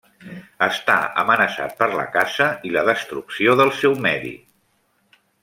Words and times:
Està 0.67 0.95
amenaçat 1.23 1.75
per 1.81 1.89
la 1.99 2.05
caça 2.15 2.47
i 2.69 2.73
la 2.77 2.83
destrucció 2.89 3.55
del 3.61 3.71
seu 3.83 3.95
medi. 4.09 4.33